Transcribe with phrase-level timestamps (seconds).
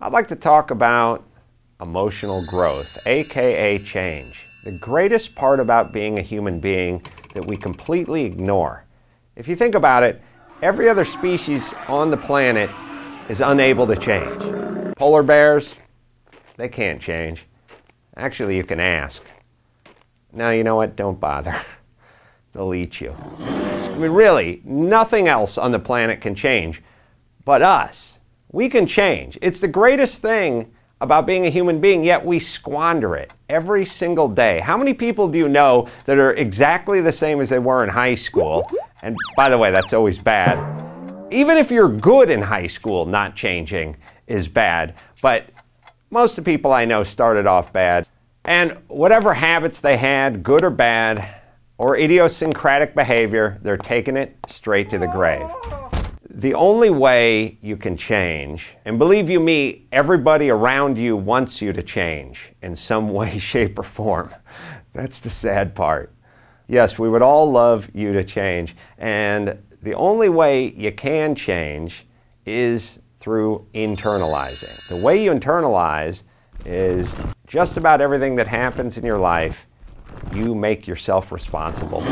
[0.00, 1.24] I'd like to talk about
[1.80, 4.44] emotional growth, aka change.
[4.62, 7.02] The greatest part about being a human being
[7.34, 8.84] that we completely ignore.
[9.34, 10.22] If you think about it,
[10.62, 12.70] every other species on the planet
[13.28, 14.94] is unable to change.
[14.96, 15.74] Polar bears,
[16.56, 17.46] they can't change.
[18.16, 19.24] Actually, you can ask.
[20.32, 20.94] Now, you know what?
[20.94, 21.60] Don't bother.
[22.52, 23.16] They'll eat you.
[23.40, 26.82] I mean, really, nothing else on the planet can change
[27.44, 28.18] but us.
[28.50, 29.38] We can change.
[29.42, 34.28] It's the greatest thing about being a human being, yet we squander it every single
[34.28, 34.58] day.
[34.58, 37.90] How many people do you know that are exactly the same as they were in
[37.90, 38.68] high school?
[39.02, 40.58] And by the way, that's always bad.
[41.30, 44.94] Even if you're good in high school, not changing is bad.
[45.22, 45.50] But
[46.10, 48.08] most of the people I know started off bad.
[48.44, 51.42] And whatever habits they had, good or bad,
[51.76, 55.46] or idiosyncratic behavior, they're taking it straight to the grave.
[56.38, 61.72] The only way you can change, and believe you me, everybody around you wants you
[61.72, 64.32] to change in some way, shape, or form.
[64.92, 66.14] That's the sad part.
[66.68, 68.76] Yes, we would all love you to change.
[68.98, 72.06] And the only way you can change
[72.46, 74.86] is through internalizing.
[74.86, 76.22] The way you internalize
[76.64, 79.66] is just about everything that happens in your life,
[80.32, 82.04] you make yourself responsible.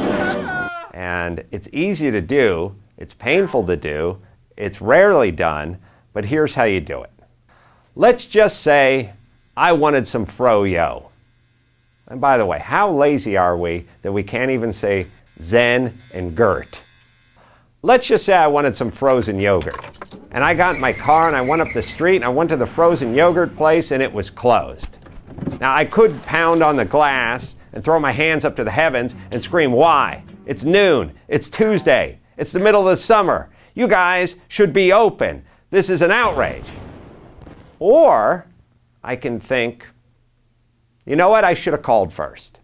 [0.95, 4.19] And it's easy to do it's painful to do,
[4.57, 5.79] it's rarely done,
[6.13, 7.11] but here's how you do it.
[7.95, 9.13] Let's just say
[9.57, 11.11] I wanted some froyo.
[12.09, 16.37] And by the way, how lazy are we that we can't even say Zen and
[16.37, 16.81] Gert?
[17.83, 19.99] Let's just say I wanted some frozen yogurt.
[20.31, 22.51] And I got in my car and I went up the street and I went
[22.51, 24.97] to the frozen yogurt place and it was closed.
[25.61, 29.15] Now I could pound on the glass and throw my hands up to the heavens
[29.31, 30.23] and scream, Why?
[30.47, 31.13] It's noon.
[31.29, 32.19] It's Tuesday.
[32.37, 33.51] It's the middle of the summer.
[33.75, 35.45] You guys should be open.
[35.71, 36.65] This is an outrage.
[37.79, 38.47] Or
[39.03, 39.87] I can think,
[41.05, 41.45] you know what?
[41.45, 42.59] I should have called first.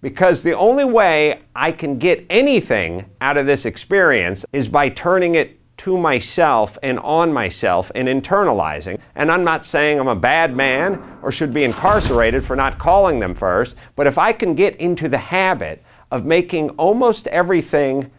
[0.00, 5.36] Because the only way I can get anything out of this experience is by turning
[5.36, 8.98] it to myself and on myself and internalizing.
[9.14, 13.18] And I'm not saying I'm a bad man or should be incarcerated for not calling
[13.18, 18.10] them first, but if I can get into the habit of making almost everything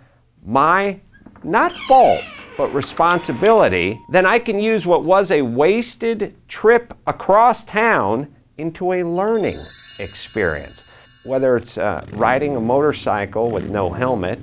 [0.46, 1.00] my
[1.44, 2.24] not fault,
[2.58, 9.04] but responsibility, then I can use what was a wasted trip across town into a
[9.04, 9.60] learning
[10.00, 10.84] experience.
[11.24, 14.40] Whether it's uh, riding a motorcycle with no helmet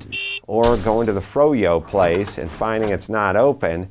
[0.47, 3.88] or going to the froyo place and finding it's not open,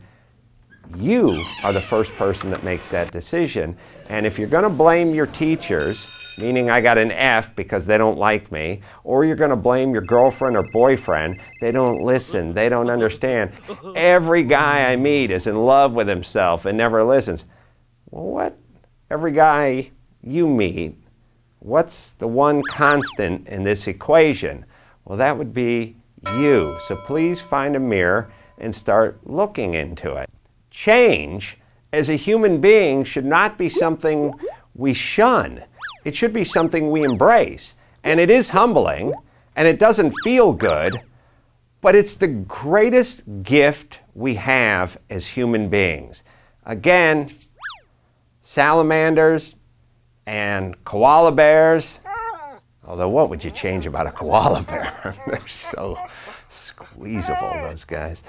[0.97, 3.77] you are the first person that makes that decision.
[4.09, 7.97] And if you're going to blame your teachers, meaning I got an F because they
[7.97, 12.53] don't like me, or you're going to blame your girlfriend or boyfriend, they don't listen,
[12.53, 13.51] they don't understand.
[13.95, 17.45] Every guy I meet is in love with himself and never listens.
[18.09, 18.57] Well, what?
[19.11, 19.91] Every guy
[20.21, 20.95] you meet,
[21.59, 24.65] what's the one constant in this equation?
[25.05, 25.95] Well, that would be
[26.35, 26.77] you.
[26.87, 30.29] So please find a mirror and start looking into it.
[30.69, 31.57] Change
[31.91, 34.33] as a human being should not be something
[34.75, 35.63] we shun.
[36.05, 37.75] It should be something we embrace.
[38.03, 39.13] And it is humbling,
[39.55, 40.93] and it doesn't feel good,
[41.81, 46.23] but it's the greatest gift we have as human beings.
[46.65, 47.27] Again,
[48.41, 49.55] salamanders
[50.25, 51.99] and koala bears.
[52.85, 55.15] Although, what would you change about a koala bear?
[55.27, 55.97] They're so
[56.49, 58.23] squeezable, those guys.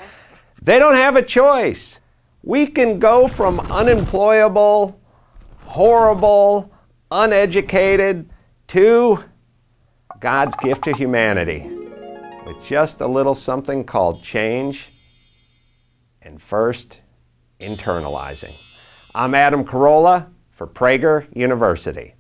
[0.63, 1.99] They don't have a choice.
[2.43, 5.01] We can go from unemployable,
[5.65, 6.70] horrible,
[7.11, 8.31] uneducated
[8.69, 9.25] to
[10.21, 11.69] God's gift to humanity
[12.47, 14.89] with just a little something called change
[16.23, 17.01] and first
[17.59, 18.55] internalizing.
[19.15, 22.15] I'm Adam Carolla for Prager University.